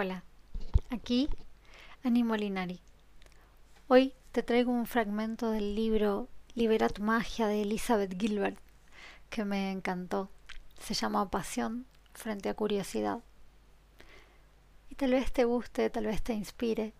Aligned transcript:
Hola, 0.00 0.22
aquí 0.90 1.28
Ani 2.04 2.22
Molinari. 2.22 2.78
Hoy 3.88 4.14
te 4.30 4.44
traigo 4.44 4.70
un 4.70 4.86
fragmento 4.86 5.50
del 5.50 5.74
libro 5.74 6.28
Libera 6.54 6.88
tu 6.88 7.02
magia 7.02 7.48
de 7.48 7.62
Elizabeth 7.62 8.16
Gilbert 8.16 8.56
que 9.28 9.44
me 9.44 9.72
encantó. 9.72 10.30
Se 10.78 10.94
llama 10.94 11.28
Pasión 11.28 11.84
frente 12.12 12.48
a 12.48 12.54
curiosidad. 12.54 13.18
Y 14.88 14.94
tal 14.94 15.10
vez 15.10 15.32
te 15.32 15.42
guste, 15.42 15.90
tal 15.90 16.06
vez 16.06 16.22
te 16.22 16.32
inspire, 16.32 16.92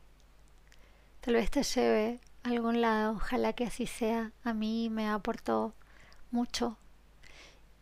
tal 1.20 1.34
vez 1.34 1.52
te 1.52 1.62
lleve 1.62 2.18
a 2.42 2.48
algún 2.48 2.80
lado. 2.80 3.12
Ojalá 3.12 3.52
que 3.52 3.66
así 3.66 3.86
sea. 3.86 4.32
A 4.42 4.52
mí 4.52 4.90
me 4.90 5.08
aportó 5.08 5.72
mucho 6.32 6.76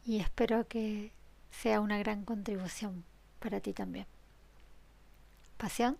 y 0.04 0.18
espero 0.18 0.68
que 0.68 1.10
sea 1.50 1.80
una 1.80 1.96
gran 1.96 2.26
contribución 2.26 3.02
para 3.40 3.60
ti 3.60 3.72
también. 3.72 4.06
Pasión 5.56 5.96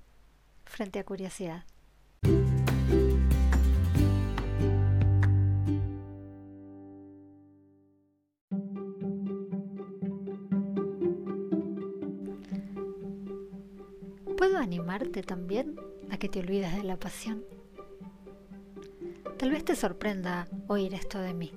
frente 0.67 0.99
a 0.99 1.05
curiosidad. 1.05 1.65
¿Puedo 14.37 14.59
animarte 14.59 15.23
también 15.23 15.81
a 16.11 16.19
que 16.19 16.29
te 16.29 16.41
olvides 16.41 16.77
de 16.77 16.83
la 16.83 16.99
pasión? 16.99 17.43
Tal 19.39 19.51
vez 19.51 19.65
te 19.65 19.75
sorprenda 19.75 20.49
oír 20.69 20.93
esto 20.93 21.19
de 21.19 21.33
mí, 21.33 21.53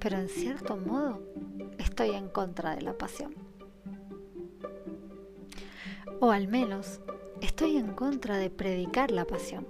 pero 0.00 0.18
en 0.18 0.28
cierto 0.28 0.76
modo 0.76 1.22
estoy 1.78 2.10
en 2.10 2.28
contra 2.28 2.74
de 2.74 2.82
la 2.82 2.98
pasión. 2.98 3.39
O 6.20 6.32
al 6.32 6.48
menos 6.48 7.00
estoy 7.40 7.78
en 7.78 7.94
contra 7.94 8.36
de 8.36 8.50
predicar 8.50 9.10
la 9.10 9.24
pasión. 9.24 9.66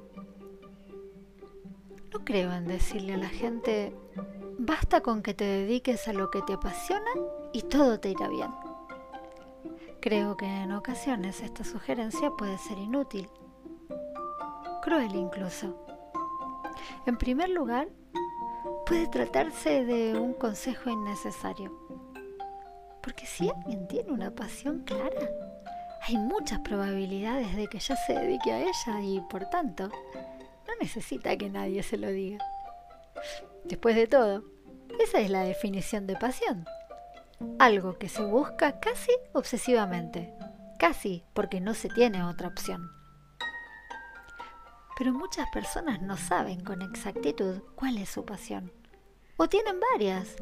No 2.12 2.25
creo 2.25 2.53
en 2.53 2.67
decirle 2.67 3.15
a 3.15 3.19
la 3.19 3.29
gente, 3.29 3.95
basta 4.59 5.01
con 5.01 5.23
que 5.23 5.33
te 5.33 5.45
dediques 5.45 6.09
a 6.09 6.12
lo 6.12 6.28
que 6.31 6.43
te 6.43 6.55
apasiona 6.55 7.11
y 7.53 7.62
todo 7.62 8.01
te 8.01 8.11
irá 8.11 8.28
bien. 8.28 8.51
Creo 10.01 10.37
que 10.37 10.47
en 10.47 10.73
ocasiones 10.73 11.41
esta 11.41 11.62
sugerencia 11.62 12.33
puede 12.37 12.59
ser 12.59 12.78
inútil, 12.78 13.28
cruel 14.83 15.15
incluso. 15.15 15.87
En 17.06 17.17
primer 17.17 17.51
lugar, 17.51 17.89
puede 18.87 19.06
tratarse 19.06 19.84
de 19.84 20.19
un 20.19 20.34
consejo 20.34 20.91
innecesario. 20.91 21.73
Porque 23.03 23.25
si 23.25 23.48
alguien 23.51 23.87
tiene 23.87 24.11
una 24.11 24.34
pasión 24.34 24.81
clara, 24.81 25.50
hay 26.03 26.17
muchas 26.17 26.61
probabilidades 26.61 27.55
de 27.56 27.67
que 27.69 27.79
ya 27.79 27.97
se 27.97 28.15
dedique 28.15 28.53
a 28.53 28.61
ella 28.61 29.01
y 29.03 29.20
por 29.20 29.45
tanto 29.51 29.89
no 29.89 30.75
necesita 30.81 31.37
que 31.37 31.51
nadie 31.51 31.83
se 31.83 31.98
lo 31.98 32.09
diga. 32.09 32.45
Después 33.65 33.95
de 33.97 34.06
todo, 34.06 34.45
esa 34.98 35.21
es 35.21 35.31
la 35.31 35.43
definición 35.43 36.06
de 36.06 36.17
pasión. 36.17 36.65
Algo 37.59 37.98
que 37.98 38.09
se 38.09 38.25
busca 38.25 38.81
casi 38.81 39.12
obsesivamente, 39.33 40.33
casi 40.78 41.25
porque 41.34 41.61
no 41.61 41.75
se 41.75 41.89
tiene 41.89 42.25
otra 42.25 42.48
opción. 42.48 42.91
Pero 44.97 45.12
muchas 45.12 45.48
personas 45.51 46.03
no 46.03 46.17
saben 46.17 46.62
con 46.62 46.83
exactitud 46.83 47.62
cuál 47.75 47.98
es 47.98 48.11
su 48.11 48.25
pasión. 48.25 48.73
O 49.37 49.48
tienen 49.48 49.81
varias, 49.93 50.37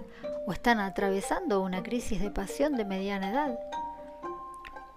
o 0.47 0.53
están 0.53 0.81
atravesando 0.81 1.61
una 1.61 1.85
crisis 1.85 2.21
de 2.21 2.31
pasión 2.31 2.77
de 2.77 2.85
mediana 2.85 3.31
edad 3.31 3.59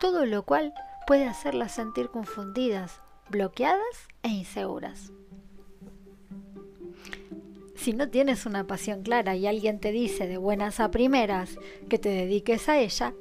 todo 0.01 0.25
lo 0.25 0.43
cual 0.43 0.73
puede 1.05 1.27
hacerlas 1.27 1.73
sentir 1.73 2.09
confundidas, 2.09 2.99
bloqueadas 3.29 4.07
e 4.23 4.29
inseguras. 4.29 5.13
Si 7.75 7.93
no 7.93 8.09
tienes 8.09 8.47
una 8.47 8.65
pasión 8.65 9.03
clara 9.03 9.35
y 9.35 9.45
alguien 9.45 9.79
te 9.79 9.91
dice 9.91 10.27
de 10.27 10.37
buenas 10.37 10.79
a 10.79 10.89
primeras 10.89 11.55
que 11.87 11.99
te 11.99 12.09
dediques 12.09 12.67
a 12.67 12.79
ella, 12.79 13.13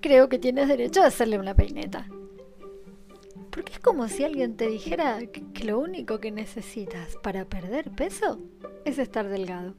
creo 0.00 0.28
que 0.28 0.38
tienes 0.38 0.68
derecho 0.68 1.02
a 1.02 1.06
hacerle 1.06 1.38
una 1.38 1.54
peineta. 1.54 2.06
Porque 3.50 3.72
es 3.72 3.78
como 3.78 4.08
si 4.08 4.24
alguien 4.24 4.58
te 4.58 4.68
dijera 4.68 5.20
que 5.26 5.64
lo 5.64 5.78
único 5.78 6.20
que 6.20 6.32
necesitas 6.32 7.16
para 7.22 7.46
perder 7.46 7.90
peso 7.92 8.40
es 8.84 8.98
estar 8.98 9.26
delgado. 9.26 9.74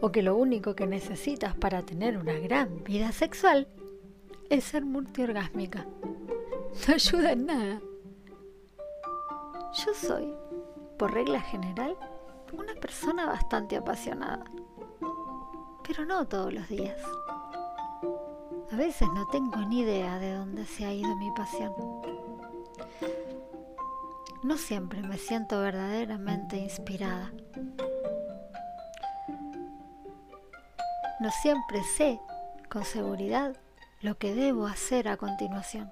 O 0.00 0.10
que 0.10 0.22
lo 0.22 0.36
único 0.36 0.74
que 0.74 0.88
necesitas 0.88 1.54
para 1.54 1.82
tener 1.82 2.18
una 2.18 2.36
gran 2.40 2.82
vida 2.82 3.12
sexual 3.12 3.68
es 4.50 4.64
ser 4.64 4.84
multiorgásmica. 4.84 5.86
No 6.88 6.94
ayuda 6.94 7.32
en 7.32 7.46
nada. 7.46 7.80
Yo 9.74 9.94
soy, 9.94 10.34
por 10.98 11.12
regla 11.12 11.40
general, 11.40 11.96
una 12.52 12.74
persona 12.74 13.26
bastante 13.26 13.76
apasionada. 13.76 14.44
Pero 15.86 16.04
no 16.04 16.26
todos 16.26 16.52
los 16.52 16.68
días. 16.68 16.98
A 18.72 18.76
veces 18.76 19.08
no 19.14 19.26
tengo 19.28 19.56
ni 19.68 19.80
idea 19.80 20.18
de 20.18 20.34
dónde 20.34 20.64
se 20.64 20.84
ha 20.84 20.92
ido 20.92 21.14
mi 21.16 21.30
pasión. 21.32 21.72
No 24.42 24.58
siempre 24.58 25.00
me 25.02 25.16
siento 25.16 25.60
verdaderamente 25.60 26.56
inspirada. 26.56 27.32
No 31.20 31.30
siempre 31.42 31.82
sé 31.96 32.20
con 32.68 32.84
seguridad 32.84 33.56
lo 34.04 34.18
que 34.18 34.34
debo 34.34 34.66
hacer 34.66 35.08
a 35.08 35.16
continuación. 35.16 35.90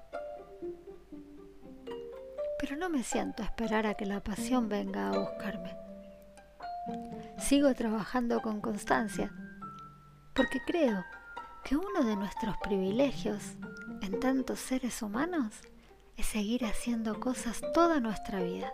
Pero 2.59 2.77
no 2.77 2.87
me 2.87 3.01
siento 3.01 3.41
a 3.41 3.47
esperar 3.47 3.87
a 3.87 3.95
que 3.95 4.05
la 4.05 4.23
pasión 4.23 4.69
venga 4.69 5.09
a 5.09 5.17
buscarme. 5.17 5.75
Sigo 7.39 7.73
trabajando 7.73 8.39
con 8.43 8.61
constancia, 8.61 9.33
porque 10.35 10.59
creo 10.63 11.03
que 11.63 11.75
uno 11.75 12.03
de 12.03 12.15
nuestros 12.15 12.55
privilegios 12.57 13.41
en 14.03 14.19
tantos 14.19 14.59
seres 14.59 15.01
humanos 15.01 15.51
es 16.15 16.27
seguir 16.27 16.65
haciendo 16.65 17.19
cosas 17.19 17.63
toda 17.73 17.99
nuestra 17.99 18.43
vida. 18.43 18.71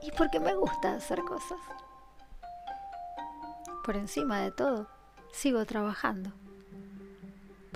Y 0.00 0.10
porque 0.12 0.40
me 0.40 0.54
gusta 0.54 0.94
hacer 0.94 1.20
cosas. 1.20 1.58
Por 3.84 3.94
encima 3.94 4.40
de 4.40 4.52
todo, 4.52 4.88
sigo 5.32 5.66
trabajando 5.66 6.32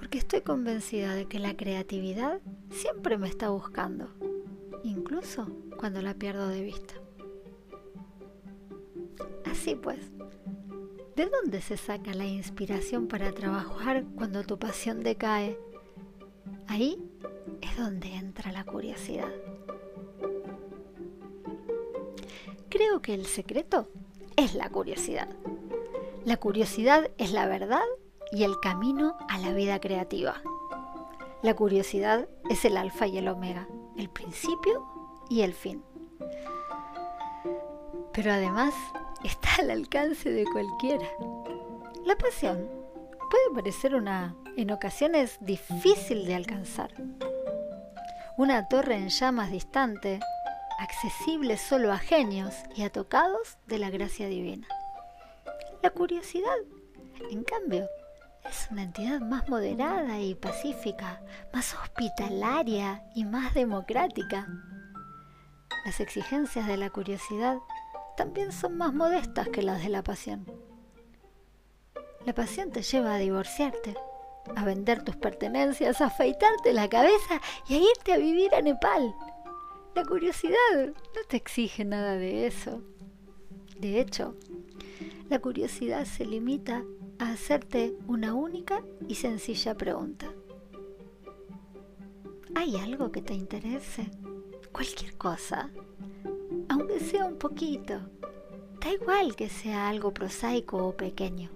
porque 0.02 0.18
estoy 0.18 0.40
convencida 0.40 1.14
de 1.14 1.26
que 1.26 1.38
la 1.38 1.56
creatividad 1.56 2.40
siempre 2.70 3.18
me 3.18 3.28
está 3.28 3.50
buscando, 3.50 4.08
incluso 4.82 5.46
cuando 5.78 6.02
la 6.02 6.14
pierdo 6.14 6.48
de 6.48 6.60
vista. 6.60 6.94
Así 9.48 9.76
pues, 9.76 10.00
¿de 11.14 11.26
dónde 11.26 11.60
se 11.60 11.76
saca 11.76 12.14
la 12.14 12.26
inspiración 12.26 13.06
para 13.06 13.30
trabajar 13.30 14.04
cuando 14.16 14.42
tu 14.42 14.58
pasión 14.58 15.04
decae? 15.04 15.56
Ahí 16.66 16.98
es 17.60 17.76
donde 17.76 18.12
entra 18.16 18.50
la 18.50 18.64
curiosidad. 18.64 19.30
Creo 22.70 23.00
que 23.02 23.14
el 23.14 23.26
secreto 23.26 23.86
es 24.34 24.56
la 24.56 24.68
curiosidad. 24.68 25.28
La 26.24 26.38
curiosidad 26.38 27.08
es 27.18 27.30
la 27.30 27.46
verdad 27.46 27.84
y 28.32 28.44
el 28.44 28.58
camino 28.60 29.16
a 29.28 29.38
la 29.38 29.52
vida 29.52 29.78
creativa. 29.78 30.40
La 31.42 31.54
curiosidad 31.54 32.28
es 32.48 32.64
el 32.64 32.76
alfa 32.76 33.06
y 33.06 33.18
el 33.18 33.28
omega, 33.28 33.68
el 33.96 34.08
principio 34.08 34.86
y 35.28 35.42
el 35.42 35.52
fin. 35.52 35.84
Pero 38.12 38.32
además 38.32 38.74
está 39.22 39.56
al 39.58 39.70
alcance 39.70 40.30
de 40.30 40.44
cualquiera. 40.44 41.06
La 42.04 42.16
pasión 42.16 42.68
puede 43.30 43.54
parecer 43.54 43.94
una, 43.94 44.34
en 44.56 44.70
ocasiones, 44.70 45.38
difícil 45.40 46.26
de 46.26 46.34
alcanzar. 46.34 46.90
Una 48.38 48.66
torre 48.68 48.96
en 48.96 49.08
llamas 49.08 49.50
distante, 49.50 50.20
accesible 50.78 51.58
solo 51.58 51.92
a 51.92 51.98
genios 51.98 52.54
y 52.74 52.82
a 52.82 52.90
tocados 52.90 53.58
de 53.66 53.78
la 53.78 53.90
gracia 53.90 54.26
divina. 54.26 54.66
La 55.82 55.90
curiosidad, 55.90 56.56
en 57.30 57.44
cambio, 57.44 57.88
es 58.44 58.68
una 58.70 58.82
entidad 58.82 59.20
más 59.20 59.48
moderada 59.48 60.20
y 60.20 60.34
pacífica, 60.34 61.22
más 61.52 61.74
hospitalaria 61.74 63.04
y 63.14 63.24
más 63.24 63.54
democrática. 63.54 64.46
Las 65.84 66.00
exigencias 66.00 66.66
de 66.66 66.76
la 66.76 66.90
curiosidad 66.90 67.58
también 68.16 68.52
son 68.52 68.76
más 68.76 68.92
modestas 68.92 69.48
que 69.48 69.62
las 69.62 69.82
de 69.82 69.88
la 69.88 70.02
pasión. 70.02 70.46
La 72.24 72.34
pasión 72.34 72.70
te 72.70 72.82
lleva 72.82 73.14
a 73.14 73.18
divorciarte, 73.18 73.96
a 74.54 74.64
vender 74.64 75.02
tus 75.02 75.16
pertenencias, 75.16 76.00
a 76.00 76.06
afeitarte 76.06 76.72
la 76.72 76.88
cabeza 76.88 77.40
y 77.68 77.74
a 77.74 77.78
irte 77.78 78.12
a 78.12 78.18
vivir 78.18 78.54
a 78.54 78.62
Nepal. 78.62 79.14
La 79.94 80.04
curiosidad 80.04 80.86
no 80.86 81.22
te 81.28 81.36
exige 81.36 81.84
nada 81.84 82.16
de 82.16 82.46
eso. 82.46 82.82
De 83.78 84.00
hecho, 84.00 84.36
la 85.28 85.40
curiosidad 85.40 86.04
se 86.04 86.24
limita 86.24 86.84
hacerte 87.30 87.94
una 88.06 88.34
única 88.34 88.82
y 89.08 89.14
sencilla 89.14 89.76
pregunta. 89.76 90.32
¿Hay 92.54 92.76
algo 92.76 93.12
que 93.12 93.22
te 93.22 93.34
interese? 93.34 94.10
Cualquier 94.72 95.16
cosa, 95.16 95.70
aunque 96.68 97.00
sea 97.00 97.24
un 97.24 97.36
poquito. 97.36 98.00
Da 98.80 98.92
igual 98.92 99.36
que 99.36 99.48
sea 99.48 99.88
algo 99.88 100.12
prosaico 100.12 100.78
o 100.86 100.96
pequeño. 100.96 101.50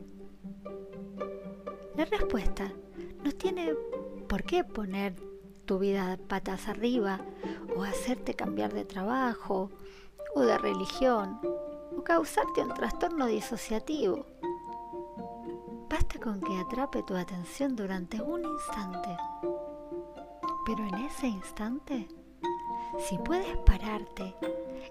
La 1.96 2.04
respuesta 2.04 2.72
no 3.24 3.32
tiene 3.32 3.74
por 4.28 4.44
qué 4.44 4.62
poner 4.62 5.16
tu 5.64 5.78
vida 5.78 6.18
patas 6.28 6.68
arriba 6.68 7.20
o 7.76 7.82
hacerte 7.82 8.34
cambiar 8.34 8.72
de 8.72 8.84
trabajo 8.84 9.70
o 10.34 10.42
de 10.42 10.56
religión 10.58 11.40
o 11.96 12.04
causarte 12.04 12.62
un 12.62 12.74
trastorno 12.74 13.26
disociativo. 13.26 14.26
Basta 15.88 16.18
con 16.18 16.40
que 16.40 16.58
atrape 16.58 17.02
tu 17.04 17.14
atención 17.14 17.76
durante 17.76 18.20
un 18.20 18.44
instante. 18.44 19.16
Pero 20.66 20.84
en 20.88 20.94
ese 21.06 21.28
instante, 21.28 22.08
si 22.98 23.18
puedes 23.18 23.56
pararte 23.58 24.34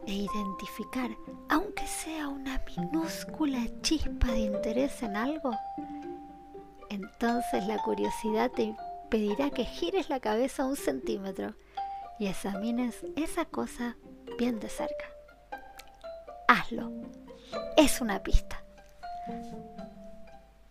e 0.08 0.14
identificar, 0.14 1.10
aunque 1.50 1.86
sea 1.86 2.30
una 2.30 2.62
minúscula 2.78 3.60
chispa 3.82 4.28
de 4.28 4.40
interés 4.40 5.04
en 5.04 5.18
algo, 5.18 5.52
entonces 6.90 7.68
la 7.68 7.82
curiosidad 7.82 8.52
te 8.52 8.76
pedirá 9.10 9.50
que 9.50 9.66
gires 9.66 10.10
la 10.10 10.20
cabeza 10.20 10.66
un 10.66 10.78
centímetro 10.78 11.56
y 12.20 12.28
examines 12.28 13.06
esa 13.16 13.46
cosa 13.46 13.98
bien 14.38 14.60
de 14.60 14.70
cerca. 14.70 15.06
Hazlo. 16.48 16.92
Es 17.78 18.02
una 18.02 18.24
pista. 18.24 18.64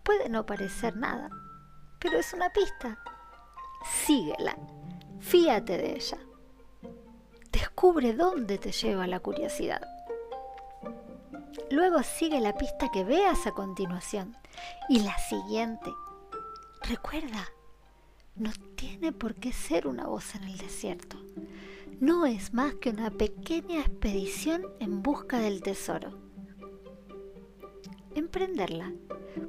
Puede 0.05 0.29
no 0.29 0.45
parecer 0.45 0.97
nada, 0.97 1.31
pero 1.99 2.19
es 2.19 2.33
una 2.33 2.51
pista. 2.51 2.99
Síguela. 4.07 4.57
Fíate 5.21 5.79
de 5.79 5.97
ella. 5.97 6.19
Descubre 7.51 8.13
dónde 8.13 8.59
te 8.59 8.73
lleva 8.73 9.07
la 9.07 9.21
curiosidad. 9.21 9.83
Luego 11.71 12.03
sigue 12.03 12.41
la 12.41 12.57
pista 12.57 12.91
que 12.93 13.05
veas 13.05 13.47
a 13.47 13.53
continuación 13.53 14.37
y 14.89 15.01
la 15.01 15.17
siguiente. 15.19 15.91
Recuerda, 16.83 17.49
no 18.37 18.51
tiene 18.77 19.13
por 19.13 19.35
qué 19.37 19.53
ser 19.53 19.87
una 19.87 20.07
voz 20.07 20.35
en 20.35 20.45
el 20.45 20.59
desierto. 20.59 21.17
No 22.01 22.27
es 22.27 22.53
más 22.53 22.75
que 22.75 22.91
una 22.91 23.11
pequeña 23.11 23.81
expedición 23.81 24.67
en 24.81 25.03
busca 25.03 25.39
del 25.39 25.63
tesoro. 25.63 26.24
Emprenderla 28.15 28.93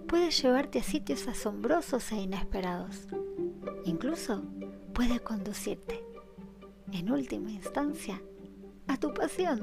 puede 0.08 0.32
llevarte 0.32 0.80
a 0.80 0.84
sitios 0.84 1.28
asombrosos 1.28 2.12
e 2.12 2.16
inesperados. 2.16 3.08
Incluso 3.84 4.44
puede 4.94 5.20
conducirte, 5.20 6.04
en 6.92 7.12
última 7.12 7.52
instancia, 7.52 8.22
a 8.88 8.98
tu 8.98 9.14
pasión, 9.14 9.62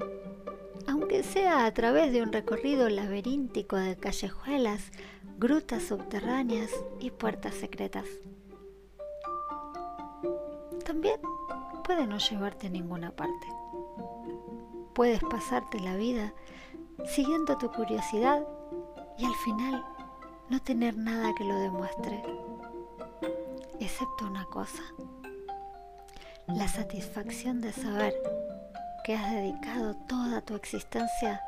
aunque 0.86 1.22
sea 1.22 1.66
a 1.66 1.74
través 1.74 2.12
de 2.12 2.22
un 2.22 2.32
recorrido 2.32 2.88
laberíntico 2.88 3.76
de 3.76 3.96
callejuelas, 3.96 4.92
grutas 5.38 5.82
subterráneas 5.82 6.70
y 7.00 7.10
puertas 7.10 7.54
secretas. 7.54 8.06
También 10.84 11.20
puede 11.84 12.06
no 12.06 12.18
llevarte 12.18 12.68
a 12.68 12.70
ninguna 12.70 13.10
parte. 13.10 13.48
Puedes 14.94 15.20
pasarte 15.20 15.80
la 15.80 15.96
vida 15.96 16.34
siguiendo 17.06 17.58
tu 17.58 17.70
curiosidad 17.72 18.46
y 19.18 19.24
al 19.24 19.34
final 19.36 19.84
no 20.48 20.60
tener 20.60 20.96
nada 20.96 21.34
que 21.34 21.44
lo 21.44 21.58
demuestre, 21.58 22.22
excepto 23.80 24.26
una 24.26 24.44
cosa, 24.46 24.82
la 26.48 26.68
satisfacción 26.68 27.60
de 27.60 27.72
saber 27.72 28.14
que 29.04 29.14
has 29.14 29.32
dedicado 29.32 29.94
toda 30.08 30.40
tu 30.42 30.54
existencia 30.54 31.40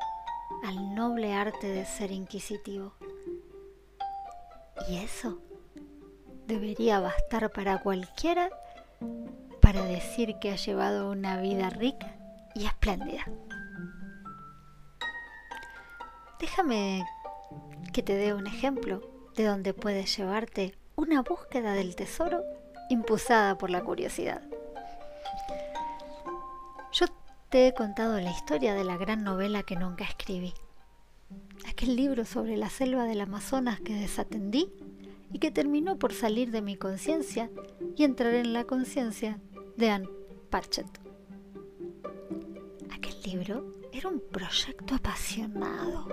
al 0.65 0.95
noble 0.95 1.35
arte 1.35 1.69
de 1.69 1.85
ser 1.85 2.11
inquisitivo. 2.11 2.95
Y 4.89 4.97
eso 4.99 5.39
debería 6.47 7.01
bastar 7.01 7.51
para 7.53 7.79
cualquiera 7.79 8.51
para 9.61 9.83
decir 9.85 10.39
que 10.41 10.51
ha 10.51 10.57
llevado 10.57 11.11
una 11.11 11.41
vida 11.41 11.71
rica 11.71 12.15
y 12.55 12.67
espléndida. 12.67 13.25
Déjame 16.39 17.07
que 17.95 18.03
te 18.03 18.17
dé 18.17 18.35
un 18.35 18.49
ejemplo 18.49 19.01
de 19.37 19.45
donde 19.45 19.73
puedes 19.73 20.17
llevarte 20.17 20.75
una 20.97 21.23
búsqueda 21.23 21.75
del 21.75 21.95
tesoro 21.95 22.43
impulsada 22.91 23.57
por 23.57 23.71
la 23.71 23.85
curiosidad. 23.85 24.43
Yo 26.93 27.07
te 27.51 27.69
he 27.69 27.73
contado 27.73 28.21
la 28.21 28.33
historia 28.33 28.75
de 28.75 28.83
la 28.83 28.97
gran 28.97 29.23
novela 29.23 29.63
que 29.63 29.77
nunca 29.77 30.03
escribí. 30.03 30.53
Aquel 31.69 31.95
libro 31.95 32.25
sobre 32.25 32.57
la 32.57 32.69
selva 32.69 33.05
del 33.05 33.21
Amazonas 33.21 33.81
que 33.81 33.95
desatendí 33.95 34.73
y 35.33 35.39
que 35.39 35.53
terminó 35.53 35.97
por 35.97 36.13
salir 36.13 36.51
de 36.51 36.63
mi 36.63 36.77
conciencia 36.77 37.49
y 37.97 38.03
entrar 38.03 38.35
en 38.35 38.53
la 38.53 38.65
conciencia 38.65 39.39
de 39.77 39.91
Anne 39.91 40.09
Patchett. 40.51 41.01
Aquel 42.93 43.23
libro 43.25 43.73
era 43.93 44.09
un 44.09 44.21
proyecto 44.33 44.97
apasionado. 44.97 46.09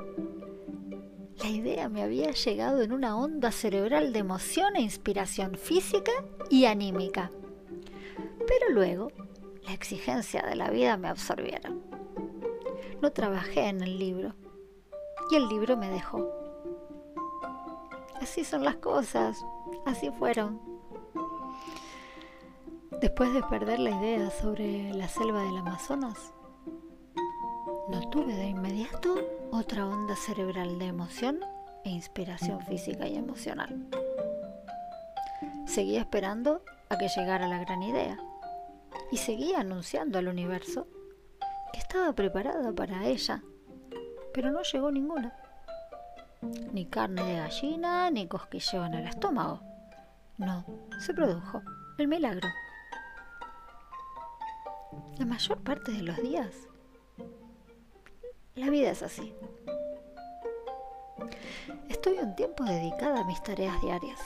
La 1.42 1.50
idea 1.50 1.90
me 1.90 2.04
había 2.04 2.32
llegado 2.32 2.84
en 2.84 2.92
una 2.92 3.18
onda 3.18 3.52
cerebral 3.52 4.14
de 4.14 4.20
emoción 4.20 4.76
e 4.76 4.82
inspiración 4.82 5.56
física 5.56 6.12
y 6.52 6.66
anímica. 6.66 7.32
Pero 8.48 8.70
luego, 8.72 9.12
la 9.64 9.74
exigencia 9.74 10.44
de 10.44 10.56
la 10.56 10.70
vida 10.70 10.98
me 10.98 11.08
absorbieron. 11.08 11.82
No 13.02 13.12
trabajé 13.12 13.70
en 13.70 13.82
el 13.82 13.98
libro 13.98 14.36
y 15.32 15.36
el 15.36 15.48
libro 15.48 15.78
me 15.78 15.90
dejó. 15.90 16.30
Así 18.22 18.44
son 18.44 18.64
las 18.64 18.76
cosas, 18.76 19.44
así 19.88 20.12
fueron. 20.12 20.62
Después 23.02 23.34
de 23.34 23.42
perder 23.42 23.80
la 23.80 23.90
idea 23.90 24.30
sobre 24.30 24.94
la 24.94 25.08
selva 25.08 25.42
del 25.42 25.58
Amazonas, 25.58 26.34
no 27.92 28.10
tuve 28.10 28.34
de 28.34 28.48
inmediato 28.48 29.16
otra 29.52 29.86
onda 29.86 30.16
cerebral 30.16 30.80
de 30.80 30.86
emoción 30.86 31.42
e 31.84 31.90
inspiración 31.90 32.62
física 32.62 33.06
y 33.06 33.18
emocional. 33.18 33.86
Seguía 35.66 36.00
esperando 36.00 36.64
a 36.90 36.98
que 36.98 37.10
llegara 37.10 37.50
la 37.50 37.60
gran 37.60 37.84
idea 37.84 38.18
y 39.12 39.18
seguía 39.18 39.60
anunciando 39.60 40.20
al 40.20 40.30
universo 40.30 40.88
que 41.74 41.80
estaba 41.80 42.14
preparada 42.14 42.72
para 42.72 43.06
ella, 43.06 43.44
pero 44.34 44.52
no 44.52 44.62
llegó 44.64 44.90
ninguna. 44.90 45.36
Ni 46.72 46.86
carne 46.86 47.24
de 47.26 47.36
gallina, 47.36 48.10
ni 48.10 48.26
cosquilleo 48.26 48.86
en 48.86 48.94
el 48.94 49.08
estómago. 49.08 49.60
No, 50.38 50.66
se 51.00 51.14
produjo 51.14 51.62
el 51.98 52.08
milagro 52.08 52.48
la 55.18 55.26
mayor 55.26 55.62
parte 55.62 55.92
de 55.92 56.04
los 56.04 56.18
días. 56.18 56.68
La 58.62 58.70
vida 58.70 58.92
es 58.92 59.02
así. 59.02 59.34
Estoy 61.90 62.20
un 62.20 62.36
tiempo 62.36 62.64
dedicada 62.64 63.22
a 63.22 63.26
mis 63.26 63.42
tareas 63.42 63.82
diarias. 63.82 64.20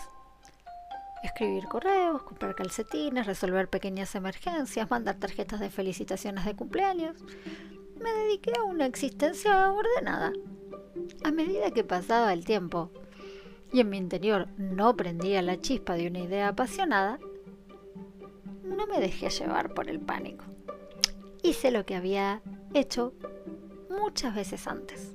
Escribir 1.23 1.63
correos, 1.69 2.21
comprar 2.23 2.53
calcetines, 2.53 3.27
resolver 3.27 3.69
pequeñas 3.69 4.13
emergencias, 4.13 4.89
mandar 4.91 5.15
tarjetas 5.15 5.61
de 5.61 5.69
felicitaciones 5.69 6.43
de 6.43 6.53
cumpleaños. 6.53 7.15
Me 7.97 8.11
dediqué 8.11 8.51
a 8.59 8.63
una 8.63 8.87
existencia 8.87 9.71
ordenada. 9.71 10.33
A 11.23 11.31
medida 11.31 11.71
que 11.71 11.85
pasaba 11.85 12.33
el 12.33 12.43
tiempo 12.43 12.91
y 13.71 13.79
en 13.79 13.89
mi 13.89 13.95
interior 13.95 14.49
no 14.57 14.97
prendía 14.97 15.41
la 15.43 15.61
chispa 15.61 15.93
de 15.93 16.07
una 16.07 16.19
idea 16.19 16.49
apasionada, 16.49 17.19
no 18.63 18.85
me 18.85 18.99
dejé 18.99 19.29
llevar 19.29 19.73
por 19.73 19.89
el 19.89 20.01
pánico 20.01 20.43
hice 21.45 21.69
lo 21.69 21.85
que 21.85 21.95
había 21.95 22.41
hecho 22.73 23.13
muchas 23.99 24.35
veces 24.35 24.67
antes. 24.67 25.13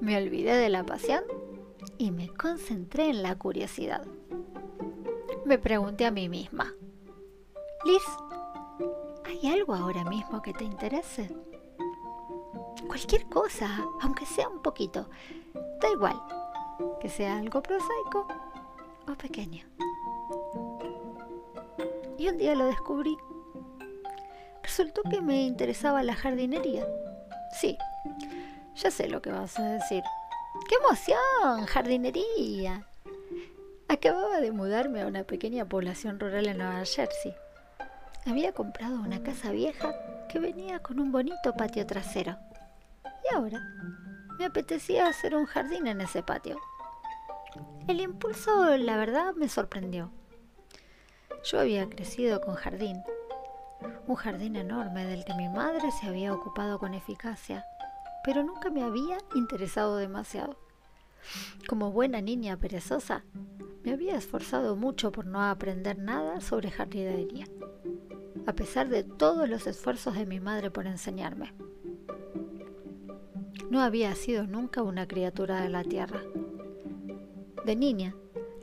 Me 0.00 0.16
olvidé 0.16 0.56
de 0.56 0.68
la 0.68 0.84
pasión 0.84 1.22
y 1.98 2.10
me 2.10 2.28
concentré 2.28 3.10
en 3.10 3.22
la 3.22 3.36
curiosidad. 3.36 4.04
Me 5.44 5.58
pregunté 5.58 6.06
a 6.06 6.10
mí 6.10 6.28
misma, 6.28 6.72
Liz, 7.84 8.02
¿hay 9.24 9.50
algo 9.50 9.74
ahora 9.74 10.04
mismo 10.04 10.42
que 10.42 10.52
te 10.52 10.64
interese? 10.64 11.34
Cualquier 12.86 13.26
cosa, 13.26 13.68
aunque 14.00 14.26
sea 14.26 14.48
un 14.48 14.62
poquito, 14.62 15.08
da 15.54 15.90
igual, 15.90 16.20
que 17.00 17.08
sea 17.08 17.38
algo 17.38 17.62
prosaico 17.62 18.26
o 19.08 19.14
pequeño. 19.14 19.64
Y 22.18 22.28
un 22.28 22.36
día 22.36 22.54
lo 22.54 22.66
descubrí 22.66 23.16
resultó 24.70 25.02
que 25.02 25.20
me 25.20 25.42
interesaba 25.42 26.04
la 26.04 26.14
jardinería. 26.14 26.86
Sí, 27.52 27.76
ya 28.76 28.90
sé 28.90 29.08
lo 29.08 29.20
que 29.20 29.30
vas 29.30 29.58
a 29.58 29.64
decir. 29.64 30.02
¡Qué 30.68 30.76
emoción! 30.76 31.66
¡Jardinería! 31.66 32.86
Acababa 33.88 34.40
de 34.40 34.52
mudarme 34.52 35.02
a 35.02 35.06
una 35.06 35.24
pequeña 35.24 35.64
población 35.64 36.20
rural 36.20 36.46
en 36.46 36.58
Nueva 36.58 36.84
Jersey. 36.84 37.34
Había 38.24 38.52
comprado 38.52 39.00
una 39.00 39.22
casa 39.22 39.50
vieja 39.50 39.94
que 40.28 40.38
venía 40.38 40.78
con 40.80 41.00
un 41.00 41.10
bonito 41.10 41.54
patio 41.56 41.86
trasero. 41.86 42.36
Y 43.04 43.34
ahora 43.34 43.60
me 44.38 44.44
apetecía 44.44 45.08
hacer 45.08 45.34
un 45.34 45.46
jardín 45.46 45.86
en 45.86 46.00
ese 46.00 46.22
patio. 46.22 46.60
El 47.88 48.00
impulso, 48.00 48.76
la 48.76 48.96
verdad, 48.96 49.34
me 49.34 49.48
sorprendió. 49.48 50.12
Yo 51.44 51.58
había 51.58 51.88
crecido 51.88 52.40
con 52.40 52.54
jardín, 52.54 53.02
un 54.06 54.14
jardín 54.14 54.56
enorme 54.56 55.06
del 55.06 55.24
que 55.24 55.34
mi 55.34 55.48
madre 55.48 55.90
se 55.90 56.06
había 56.06 56.34
ocupado 56.34 56.78
con 56.78 56.94
eficacia, 56.94 57.64
pero 58.24 58.42
nunca 58.42 58.70
me 58.70 58.82
había 58.82 59.18
interesado 59.34 59.96
demasiado. 59.96 60.56
Como 61.68 61.92
buena 61.92 62.20
niña 62.20 62.56
perezosa, 62.56 63.24
me 63.82 63.92
había 63.92 64.16
esforzado 64.16 64.76
mucho 64.76 65.12
por 65.12 65.26
no 65.26 65.42
aprender 65.42 65.98
nada 65.98 66.40
sobre 66.40 66.70
jardinería, 66.70 67.46
a 68.46 68.52
pesar 68.52 68.88
de 68.88 69.04
todos 69.04 69.48
los 69.48 69.66
esfuerzos 69.66 70.14
de 70.14 70.26
mi 70.26 70.40
madre 70.40 70.70
por 70.70 70.86
enseñarme. 70.86 71.54
No 73.70 73.80
había 73.80 74.14
sido 74.16 74.46
nunca 74.46 74.82
una 74.82 75.06
criatura 75.06 75.62
de 75.62 75.68
la 75.68 75.84
tierra. 75.84 76.22
De 77.64 77.76
niña, 77.76 78.16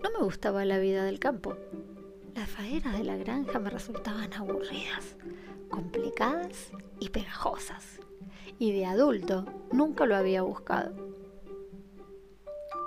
no 0.03 0.11
me 0.11 0.25
gustaba 0.25 0.65
la 0.65 0.79
vida 0.79 1.05
del 1.05 1.19
campo. 1.19 1.55
Las 2.37 2.49
faenas 2.49 2.95
de 2.95 3.03
la 3.03 3.17
granja 3.17 3.57
me 3.57 3.71
resultaban 3.71 4.31
aburridas, 4.31 5.15
complicadas 5.71 6.71
y 6.99 7.09
pegajosas. 7.09 7.99
Y 8.59 8.73
de 8.73 8.85
adulto 8.85 9.45
nunca 9.71 10.05
lo 10.05 10.15
había 10.15 10.43
buscado. 10.43 10.93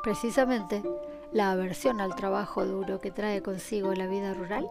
Precisamente, 0.05 0.85
la 1.33 1.51
aversión 1.51 2.01
al 2.01 2.15
trabajo 2.15 2.65
duro 2.65 3.01
que 3.01 3.11
trae 3.11 3.43
consigo 3.43 3.93
la 3.93 4.07
vida 4.07 4.35
rural 4.35 4.69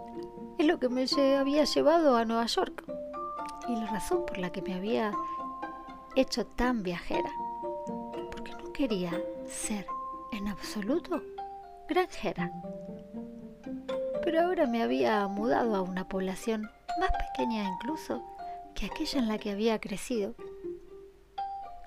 es 0.58 0.66
lo 0.66 0.80
que 0.80 0.88
me 0.88 1.06
había 1.38 1.66
llevado 1.66 2.16
a 2.16 2.24
Nueva 2.24 2.46
York 2.46 2.86
y 3.68 3.76
la 3.76 3.88
razón 3.88 4.26
por 4.26 4.38
la 4.38 4.50
que 4.50 4.62
me 4.62 4.76
había 4.76 5.12
hecho 6.16 6.46
tan 6.46 6.84
viajera, 6.84 7.32
porque 8.32 8.54
no 8.54 8.72
quería 8.72 9.12
ser 9.46 9.86
en 10.32 10.48
absoluto 10.48 11.22
granjera. 11.90 12.50
Pero 14.24 14.42
ahora 14.42 14.68
me 14.68 14.84
había 14.84 15.28
mudado 15.28 15.76
a 15.76 15.82
una 15.82 16.08
población 16.08 16.70
más 17.00 17.12
pequeña 17.12 17.64
incluso 17.64 18.24
que 18.76 18.86
aquella 18.86 19.20
en 19.20 19.28
la 19.28 19.38
que 19.38 19.52
había 19.52 19.80
crecido 19.80 20.36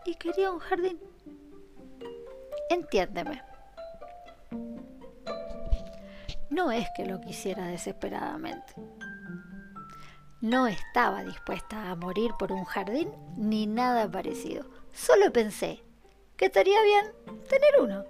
y 0.05 0.15
quería 0.17 0.51
un 0.51 0.59
jardín. 0.59 0.99
Entiéndeme. 2.71 3.43
No 6.51 6.71
es 6.71 6.87
que 6.97 7.07
lo 7.07 7.21
quisiera 7.21 7.67
desesperadamente. 7.67 8.75
No 10.41 10.67
estaba 10.67 11.23
dispuesta 11.23 11.91
a 11.91 11.97
morir 11.97 12.33
por 12.39 12.53
un 12.53 12.65
jardín 12.65 13.11
ni 13.37 13.67
nada 13.67 14.11
parecido. 14.11 14.67
Solo 14.93 15.33
pensé 15.33 15.83
que 16.37 16.47
estaría 16.47 16.83
bien 16.83 17.07
tener 17.49 17.81
uno. 17.81 18.05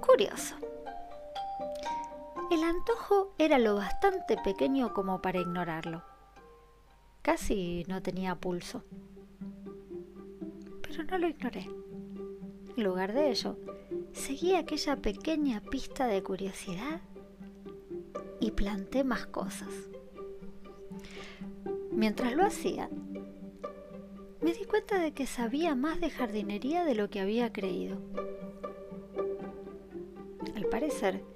Curioso. 0.00 0.56
El 2.52 2.64
antojo 2.64 3.32
era 3.38 3.58
lo 3.58 3.76
bastante 3.76 4.36
pequeño 4.36 4.92
como 4.92 5.22
para 5.22 5.40
ignorarlo. 5.40 6.02
Casi 7.22 7.82
no 7.88 8.02
tenía 8.02 8.34
pulso. 8.34 8.84
Pero 10.82 11.02
no 11.04 11.16
lo 11.16 11.28
ignoré. 11.28 11.70
En 12.76 12.84
lugar 12.84 13.14
de 13.14 13.30
ello, 13.30 13.56
seguí 14.12 14.54
aquella 14.54 14.96
pequeña 14.96 15.62
pista 15.62 16.06
de 16.06 16.22
curiosidad 16.22 17.00
y 18.38 18.50
planté 18.50 19.02
más 19.02 19.24
cosas. 19.24 19.72
Mientras 21.90 22.34
lo 22.34 22.44
hacía, 22.44 22.90
me 24.42 24.52
di 24.52 24.66
cuenta 24.66 24.98
de 24.98 25.14
que 25.14 25.24
sabía 25.24 25.74
más 25.74 26.02
de 26.02 26.10
jardinería 26.10 26.84
de 26.84 26.96
lo 26.96 27.08
que 27.08 27.20
había 27.20 27.50
creído. 27.50 27.96
Al 30.54 30.66
parecer, 30.66 31.31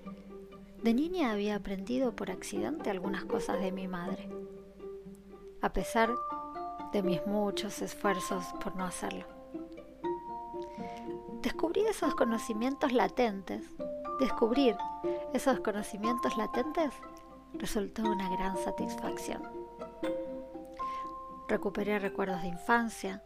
de 0.87 0.95
niña 0.95 1.33
había 1.33 1.57
aprendido 1.57 2.15
por 2.15 2.31
accidente 2.31 2.91
algunas 2.91 3.25
cosas 3.25 3.59
de 3.59 3.73
mi 3.73 3.89
madre, 3.89 4.29
a 5.61 5.73
pesar 5.73 6.15
de 6.93 7.03
mis 7.03 7.27
muchos 7.27 7.83
esfuerzos 7.83 8.45
por 8.63 8.77
no 8.77 8.85
hacerlo. 8.85 9.27
Descubrí 11.43 11.81
esos 11.81 12.15
conocimientos 12.15 12.93
latentes. 12.93 13.65
Descubrir 14.21 14.77
esos 15.35 15.59
conocimientos 15.59 16.37
latentes 16.37 16.95
resultó 17.55 18.03
una 18.03 18.31
gran 18.31 18.57
satisfacción. 18.57 19.43
Recuperé 21.49 21.99
recuerdos 21.99 22.43
de 22.43 22.49
infancia, 22.49 23.25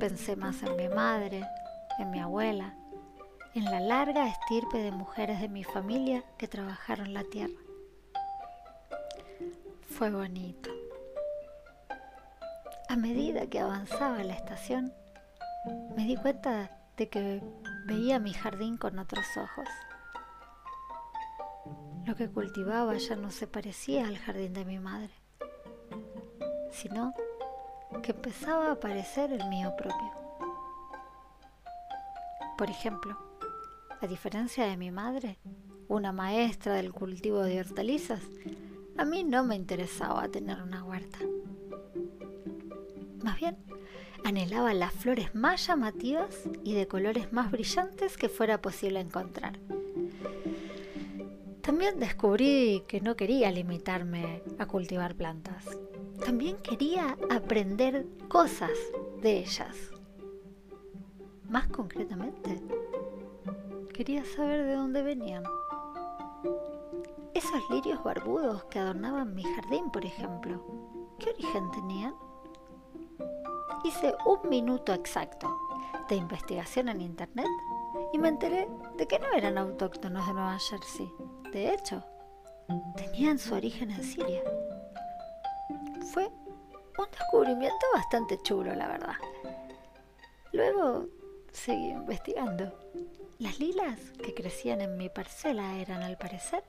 pensé 0.00 0.36
más 0.36 0.62
en 0.62 0.74
mi 0.76 0.88
madre, 0.88 1.46
en 1.98 2.10
mi 2.10 2.18
abuela, 2.18 2.78
en 3.54 3.66
la 3.66 3.80
larga 3.80 4.28
estirpe 4.28 4.78
de 4.78 4.90
mujeres 4.90 5.40
de 5.40 5.48
mi 5.48 5.62
familia 5.62 6.24
que 6.38 6.48
trabajaron 6.48 7.12
la 7.12 7.24
tierra. 7.24 7.60
Fue 9.82 10.10
bonito. 10.10 10.70
A 12.88 12.96
medida 12.96 13.46
que 13.46 13.60
avanzaba 13.60 14.22
la 14.24 14.32
estación, 14.32 14.92
me 15.94 16.04
di 16.04 16.16
cuenta 16.16 16.70
de 16.96 17.08
que 17.08 17.42
veía 17.86 18.18
mi 18.18 18.32
jardín 18.32 18.78
con 18.78 18.98
otros 18.98 19.26
ojos. 19.36 19.68
Lo 22.06 22.16
que 22.16 22.30
cultivaba 22.30 22.96
ya 22.96 23.16
no 23.16 23.30
se 23.30 23.46
parecía 23.46 24.08
al 24.08 24.18
jardín 24.18 24.54
de 24.54 24.64
mi 24.64 24.78
madre, 24.78 25.12
sino 26.70 27.14
que 28.02 28.12
empezaba 28.12 28.72
a 28.72 28.80
parecer 28.80 29.32
el 29.32 29.46
mío 29.48 29.74
propio. 29.76 30.10
Por 32.56 32.68
ejemplo, 32.70 33.31
a 34.02 34.08
diferencia 34.08 34.66
de 34.66 34.76
mi 34.76 34.90
madre, 34.90 35.38
una 35.86 36.10
maestra 36.10 36.74
del 36.74 36.92
cultivo 36.92 37.42
de 37.42 37.60
hortalizas, 37.60 38.20
a 38.96 39.04
mí 39.04 39.22
no 39.22 39.44
me 39.44 39.54
interesaba 39.54 40.28
tener 40.28 40.60
una 40.60 40.82
huerta. 40.84 41.18
Más 43.22 43.38
bien, 43.38 43.56
anhelaba 44.24 44.74
las 44.74 44.92
flores 44.92 45.34
más 45.36 45.66
llamativas 45.68 46.48
y 46.64 46.74
de 46.74 46.88
colores 46.88 47.32
más 47.32 47.52
brillantes 47.52 48.16
que 48.16 48.28
fuera 48.28 48.60
posible 48.60 48.98
encontrar. 48.98 49.60
También 51.60 52.00
descubrí 52.00 52.82
que 52.88 53.00
no 53.00 53.14
quería 53.14 53.52
limitarme 53.52 54.42
a 54.58 54.66
cultivar 54.66 55.14
plantas. 55.14 55.78
También 56.24 56.56
quería 56.56 57.16
aprender 57.30 58.04
cosas 58.28 58.72
de 59.20 59.38
ellas. 59.38 59.76
Más 61.48 61.68
concretamente, 61.68 62.60
quería 63.92 64.24
saber 64.24 64.64
de 64.64 64.74
dónde 64.74 65.02
venían. 65.02 65.44
Esos 67.34 67.70
lirios 67.70 68.02
barbudos 68.02 68.64
que 68.64 68.78
adornaban 68.78 69.34
mi 69.34 69.42
jardín, 69.42 69.90
por 69.90 70.04
ejemplo, 70.04 70.62
¿qué 71.18 71.30
origen 71.30 71.70
tenían? 71.70 72.14
hice 73.84 74.14
un 74.24 74.48
minuto 74.48 74.92
exacto 74.94 75.54
de 76.08 76.16
investigación 76.16 76.88
en 76.88 77.00
Internet 77.00 77.48
y 78.12 78.18
me 78.18 78.28
enteré 78.28 78.68
de 78.96 79.06
que 79.06 79.18
no 79.18 79.32
eran 79.32 79.58
autóctonos 79.58 80.26
de 80.26 80.32
Nueva 80.32 80.58
Jersey. 80.58 81.12
De 81.52 81.72
hecho, 81.72 82.04
tenían 82.96 83.38
su 83.38 83.54
origen 83.54 83.90
en 83.90 84.02
Siria. 84.02 84.42
Fue 86.12 86.26
un 86.26 87.06
descubrimiento 87.10 87.86
bastante 87.94 88.38
chulo, 88.42 88.74
la 88.74 88.88
verdad. 88.88 89.14
Luego 90.52 91.06
seguí 91.50 91.88
investigando. 91.90 92.72
Las 93.42 93.58
lilas 93.58 93.98
que 94.22 94.34
crecían 94.34 94.80
en 94.80 94.96
mi 94.96 95.08
parcela 95.08 95.76
eran, 95.80 96.04
al 96.04 96.16
parecer, 96.16 96.62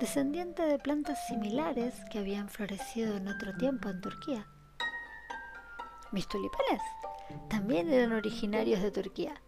descendientes 0.00 0.66
de 0.66 0.78
plantas 0.78 1.26
similares 1.26 1.94
que 2.10 2.20
habían 2.20 2.48
florecido 2.48 3.18
en 3.18 3.28
otro 3.28 3.54
tiempo 3.58 3.90
en 3.90 4.00
Turquía. 4.00 4.46
Mis 6.10 6.26
tulipanes 6.26 6.80
también 7.50 7.92
eran 7.92 8.12
originarios 8.12 8.80
de 8.80 8.92
Turquía, 8.92 9.42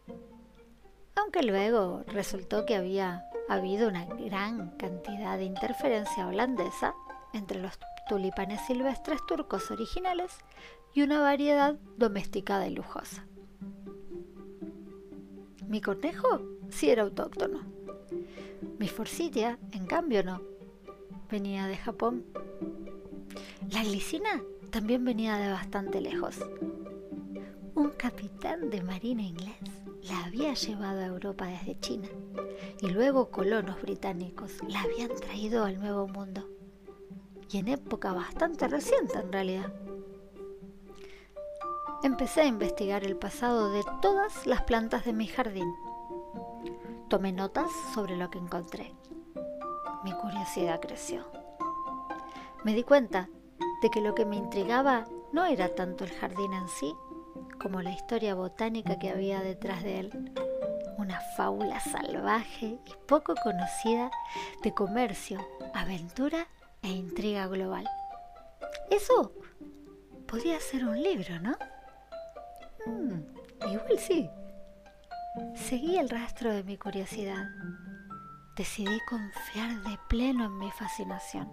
aunque 1.16 1.42
luego 1.42 2.02
resultó 2.08 2.66
que 2.66 2.76
había 2.76 3.25
habido 3.49 3.88
una 3.88 4.04
gran 4.04 4.76
cantidad 4.76 5.38
de 5.38 5.44
interferencia 5.44 6.26
holandesa 6.26 6.94
entre 7.32 7.62
los 7.62 7.78
tulipanes 8.11 8.61
silvestres 8.66 9.25
turcos 9.26 9.70
originales 9.70 10.37
y 10.92 11.00
una 11.00 11.23
variedad 11.23 11.76
domesticada 11.96 12.66
y 12.66 12.75
lujosa. 12.75 13.25
Mi 15.68 15.80
conejo 15.80 16.40
sí 16.71 16.90
era 16.90 17.02
autóctono. 17.02 17.61
Mi 18.78 18.88
forsythia, 18.88 19.59
en 19.73 19.87
cambio, 19.87 20.23
no. 20.23 20.40
Venía 21.30 21.66
de 21.66 21.76
Japón. 21.76 22.25
La 23.71 23.83
glicina 23.83 24.42
también 24.71 25.04
venía 25.04 25.37
de 25.37 25.50
bastante 25.50 26.00
lejos. 26.00 26.38
Un 27.75 27.90
capitán 27.90 28.71
de 28.71 28.83
marina 28.83 29.23
inglés 29.23 29.56
la 30.02 30.25
había 30.25 30.54
llevado 30.54 31.00
a 31.00 31.06
Europa 31.06 31.47
desde 31.47 31.78
China 31.80 32.09
y 32.80 32.88
luego 32.88 33.30
colonos 33.30 33.80
británicos 33.83 34.52
la 34.68 34.83
habían 34.83 35.14
traído 35.14 35.64
al 35.64 35.80
Nuevo 35.80 36.06
Mundo. 36.09 36.49
y 37.50 37.59
en 37.59 37.68
época 37.68 38.12
bastante 38.12 38.66
reciente 38.66 39.18
en 39.18 39.33
realidad. 39.33 39.73
Empecé 42.04 42.42
a 42.42 42.46
investigar 42.46 43.02
el 43.02 43.16
pasado 43.16 43.70
de 43.70 43.82
todas 44.02 44.46
las 44.46 44.61
plantas 44.64 45.06
de 45.06 45.14
mi 45.14 45.26
jardín. 45.26 45.75
Tomé 47.08 47.32
notas 47.32 47.70
sobre 47.94 48.14
lo 48.18 48.28
que 48.28 48.38
encontré. 48.38 48.92
Mi 50.04 50.12
curiosidad 50.12 50.82
creció. 50.82 51.25
Me 52.62 52.75
di 52.75 52.82
cuenta 52.82 53.30
de 53.80 53.88
que 53.88 54.02
lo 54.02 54.14
que 54.14 54.26
me 54.26 54.37
intrigaba 54.37 55.06
no 55.32 55.46
era 55.46 55.75
tanto 55.75 56.04
el 56.04 56.11
jardín 56.11 56.52
en 56.52 56.68
sí, 56.68 56.94
como 57.58 57.80
la 57.80 57.92
historia 57.92 58.34
botánica 58.34 58.99
que 58.99 59.08
había 59.08 59.40
detrás 59.40 59.82
de 59.82 60.00
él. 60.00 60.34
Una 60.99 61.18
fábula 61.38 61.80
salvaje 61.80 62.66
y 62.66 62.94
poco 63.06 63.34
conocida 63.42 64.11
de 64.62 64.75
comercio, 64.75 65.38
aventura 65.73 66.49
e 66.82 66.90
intriga 66.90 67.46
global. 67.46 67.88
Eso 68.90 69.32
podía 70.26 70.61
ser 70.61 70.84
un 70.84 71.02
libro, 71.02 71.40
¿no? 71.40 71.56
Mm, 72.87 73.71
igual 73.73 73.99
sí. 73.99 74.29
Seguí 75.55 75.97
el 75.97 76.09
rastro 76.09 76.53
de 76.53 76.62
mi 76.62 76.76
curiosidad. 76.76 77.49
Decidí 78.57 78.99
confiar 79.09 79.83
de 79.83 79.99
pleno 80.09 80.45
en 80.45 80.59
mi 80.59 80.71
fascinación. 80.71 81.49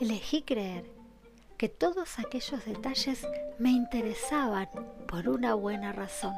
Elegí 0.00 0.42
creer 0.42 0.90
que 1.56 1.68
todos 1.68 2.18
aquellos 2.18 2.64
detalles 2.64 3.26
me 3.58 3.70
interesaban 3.70 4.68
por 5.08 5.28
una 5.28 5.54
buena 5.54 5.92
razón. 5.92 6.34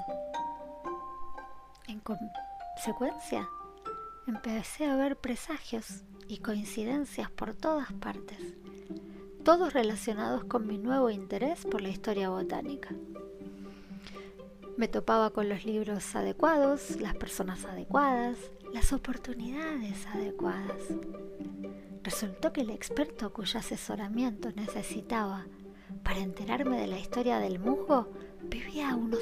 En 1.88 2.00
consecuencia, 2.00 3.48
empecé 4.26 4.86
a 4.86 4.96
ver 4.96 5.16
presagios 5.16 6.04
y 6.28 6.38
coincidencias 6.38 7.30
por 7.30 7.54
todas 7.54 7.92
partes, 7.94 8.38
todos 9.44 9.72
relacionados 9.72 10.44
con 10.44 10.66
mi 10.66 10.78
nuevo 10.78 11.10
interés 11.10 11.64
por 11.66 11.80
la 11.80 11.88
historia 11.88 12.30
botánica. 12.30 12.94
Me 14.78 14.86
topaba 14.86 15.30
con 15.30 15.48
los 15.48 15.64
libros 15.64 16.14
adecuados, 16.14 17.00
las 17.00 17.16
personas 17.16 17.64
adecuadas, 17.64 18.38
las 18.72 18.92
oportunidades 18.92 20.06
adecuadas. 20.06 20.80
Resultó 22.04 22.52
que 22.52 22.60
el 22.60 22.70
experto 22.70 23.32
cuyo 23.32 23.58
asesoramiento 23.58 24.52
necesitaba 24.52 25.46
para 26.04 26.20
enterarme 26.20 26.80
de 26.80 26.86
la 26.86 26.96
historia 26.96 27.40
del 27.40 27.58
musgo 27.58 28.08
vivía 28.44 28.90
a 28.90 28.94
unos 28.94 29.18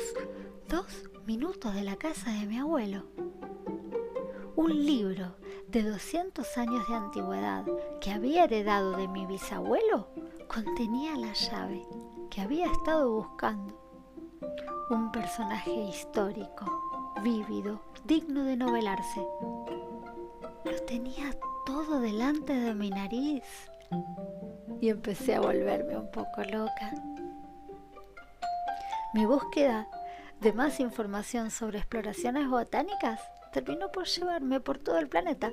dos 0.68 1.08
minutos 1.24 1.74
de 1.74 1.84
la 1.84 1.96
casa 1.96 2.32
de 2.32 2.44
mi 2.44 2.58
abuelo. 2.58 3.06
Un 4.56 4.84
libro 4.84 5.36
de 5.68 5.84
200 5.84 6.58
años 6.58 6.86
de 6.86 6.96
antigüedad 6.96 7.64
que 8.02 8.10
había 8.10 8.44
heredado 8.44 8.94
de 8.94 9.08
mi 9.08 9.24
bisabuelo 9.24 10.10
contenía 10.48 11.16
la 11.16 11.32
llave 11.32 11.82
que 12.28 12.42
había 12.42 12.70
estado 12.70 13.10
buscando. 13.10 13.85
Un 14.88 15.10
personaje 15.10 15.72
histórico, 15.72 17.12
vívido, 17.24 17.80
digno 18.04 18.44
de 18.44 18.56
novelarse. 18.56 19.20
Lo 20.64 20.82
tenía 20.86 21.36
todo 21.64 21.98
delante 21.98 22.52
de 22.52 22.72
mi 22.72 22.90
nariz 22.90 23.42
y 24.80 24.90
empecé 24.90 25.34
a 25.34 25.40
volverme 25.40 25.96
un 25.96 26.08
poco 26.12 26.44
loca. 26.44 26.92
Mi 29.12 29.26
búsqueda 29.26 29.88
de 30.40 30.52
más 30.52 30.78
información 30.78 31.50
sobre 31.50 31.78
exploraciones 31.78 32.48
botánicas 32.48 33.20
terminó 33.52 33.90
por 33.90 34.06
llevarme 34.06 34.60
por 34.60 34.78
todo 34.78 34.98
el 34.98 35.08
planeta. 35.08 35.50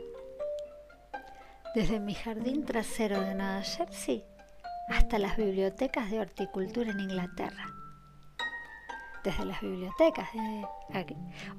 Desde 1.74 2.00
mi 2.00 2.14
jardín 2.14 2.66
trasero 2.66 3.20
de 3.20 3.34
Nueva 3.34 3.64
Jersey 3.64 4.24
hasta 4.90 5.18
las 5.18 5.38
bibliotecas 5.38 6.12
de 6.12 6.20
horticultura 6.20 6.92
en 6.92 7.00
Inglaterra. 7.00 7.73
Desde 9.24 9.46
las 9.46 9.62
bibliotecas 9.62 10.28
de 10.34 10.66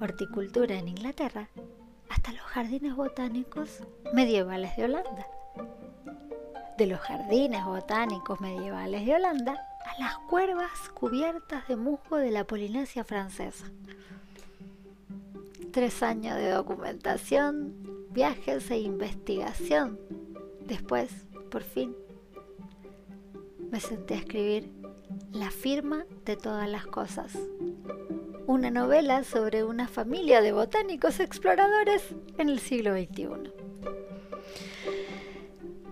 horticultura 0.00 0.74
en 0.74 0.88
Inglaterra 0.88 1.48
hasta 2.10 2.32
los 2.32 2.42
jardines 2.42 2.94
botánicos 2.94 3.80
medievales 4.12 4.76
de 4.76 4.84
Holanda. 4.84 5.26
De 6.76 6.86
los 6.86 7.00
jardines 7.00 7.64
botánicos 7.64 8.40
medievales 8.40 9.06
de 9.06 9.14
Holanda 9.14 9.54
a 9.86 9.98
las 9.98 10.18
cuervas 10.30 10.90
cubiertas 10.92 11.66
de 11.66 11.76
musgo 11.76 12.16
de 12.16 12.30
la 12.30 12.44
Polinesia 12.44 13.02
francesa. 13.02 13.64
Tres 15.72 16.02
años 16.02 16.36
de 16.36 16.50
documentación, 16.50 17.74
viajes 18.10 18.70
e 18.70 18.78
investigación. 18.78 19.98
Después, 20.60 21.10
por 21.50 21.62
fin, 21.62 21.96
me 23.70 23.80
senté 23.80 24.14
a 24.14 24.18
escribir 24.18 24.83
La 25.32 25.50
firma 25.50 26.04
de 26.24 26.36
todas 26.36 26.68
las 26.68 26.86
cosas, 26.86 27.32
una 28.46 28.70
novela 28.70 29.24
sobre 29.24 29.64
una 29.64 29.88
familia 29.88 30.40
de 30.40 30.52
botánicos 30.52 31.20
exploradores 31.20 32.14
en 32.38 32.48
el 32.48 32.58
siglo 32.58 32.94
XXI. 32.94 33.52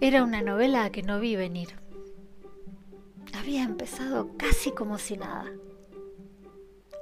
Era 0.01 0.23
una 0.23 0.43
novela 0.43 0.91
que 0.91 1.03
no 1.03 1.21
vi 1.21 1.37
venir. 1.37 1.71
Había 3.39 3.63
empezado 3.65 4.31
casi 4.37 4.73
como 4.73 4.99
si 4.99 5.17
nada. 5.17 5.47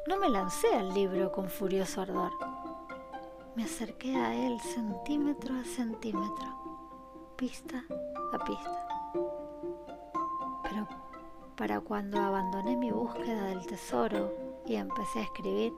No 0.07 0.19
me 0.19 0.29
lancé 0.29 0.69
al 0.75 0.95
libro 0.95 1.33
con 1.33 1.49
furioso 1.49 2.03
ardor. 2.03 2.33
Me 3.57 3.65
acerqué 3.65 4.17
a 4.17 4.35
él 4.35 4.59
centímetro 4.61 5.55
a 5.55 5.65
centímetro, 5.65 7.35
pista 7.37 7.85
a 8.33 8.39
pista. 8.45 8.90
Para 11.61 11.79
cuando 11.83 12.19
abandoné 12.19 12.75
mi 12.75 12.91
búsqueda 12.91 13.45
del 13.49 13.67
tesoro 13.67 14.35
y 14.65 14.77
empecé 14.77 15.19
a 15.19 15.25
escribir. 15.25 15.75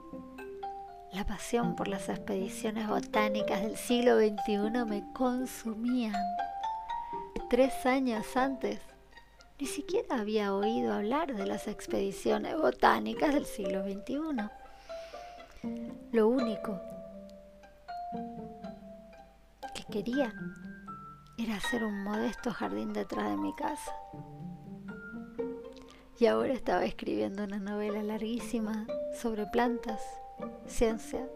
La 1.11 1.25
pasión 1.25 1.75
por 1.75 1.89
las 1.89 2.07
expediciones 2.07 2.87
botánicas 2.87 3.61
del 3.61 3.75
siglo 3.75 4.17
XXI 4.17 4.85
me 4.85 5.03
consumían. 5.11 6.15
Tres 7.49 7.85
años 7.85 8.25
antes, 8.37 8.79
ni 9.59 9.65
siquiera 9.65 10.21
había 10.21 10.53
oído 10.53 10.93
hablar 10.93 11.35
de 11.35 11.45
las 11.45 11.67
expediciones 11.67 12.57
botánicas 12.57 13.33
del 13.33 13.45
siglo 13.45 13.83
XXI. 13.83 14.49
Lo 16.13 16.29
único 16.29 16.79
que 19.75 19.83
quería 19.91 20.33
era 21.37 21.57
hacer 21.57 21.83
un 21.83 22.05
modesto 22.05 22.53
jardín 22.53 22.93
detrás 22.93 23.31
de 23.31 23.35
mi 23.35 23.53
casa 23.55 23.91
y 26.23 26.25
ahora 26.25 26.53
estaba 26.53 26.85
escribiendo 26.85 27.43
una 27.43 27.59
novela 27.59 28.01
larguísima 28.01 28.87
sobre 29.13 29.45
plantas, 29.45 30.01
ciencia, 30.65 31.27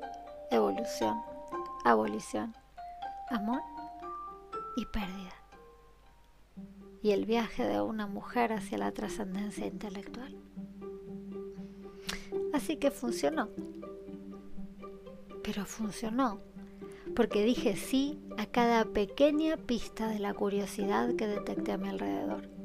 evolución, 0.50 1.18
abolición, 1.84 2.56
amor 3.30 3.60
y 4.78 4.86
pérdida. 4.86 5.34
Y 7.04 7.12
el 7.12 7.26
viaje 7.26 7.68
de 7.68 7.82
una 7.82 8.08
mujer 8.08 8.54
hacia 8.54 8.78
la 8.78 8.94
trascendencia 8.94 9.66
intelectual. 9.66 10.38
Así 12.54 12.78
que 12.78 12.90
funcionó. 12.90 13.50
Pero 15.44 15.66
funcionó 15.66 16.40
porque 17.14 17.44
dije 17.44 17.76
sí 17.76 18.22
a 18.38 18.46
cada 18.46 18.86
pequeña 18.86 19.58
pista 19.58 20.08
de 20.08 20.20
la 20.20 20.34
curiosidad 20.34 21.14
que 21.18 21.28
detecté 21.28 21.74
a 21.74 21.78
mi 21.78 21.90
alrededor. 21.90 22.57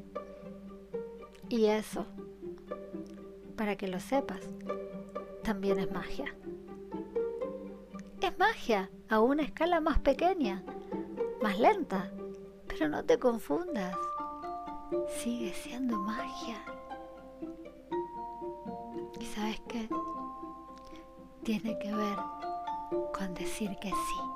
Y 1.53 1.67
eso, 1.67 2.07
para 3.55 3.75
que 3.75 3.87
lo 3.87 3.99
sepas, 3.99 4.41
también 5.43 5.77
es 5.77 5.91
magia. 5.91 6.35
Es 8.21 8.39
magia 8.39 8.89
a 9.07 9.19
una 9.19 9.43
escala 9.43 9.79
más 9.79 9.99
pequeña, 9.99 10.63
más 11.43 11.59
lenta, 11.59 12.11
pero 12.67 12.89
no 12.89 13.05
te 13.05 13.19
confundas. 13.19 13.95
Sigue 15.09 15.53
siendo 15.53 15.99
magia. 15.99 16.57
¿Y 19.19 19.25
sabes 19.25 19.61
qué? 19.67 19.87
Tiene 21.43 21.77
que 21.77 21.93
ver 21.93 22.17
con 23.15 23.31
decir 23.35 23.77
que 23.79 23.89
sí. 23.89 24.32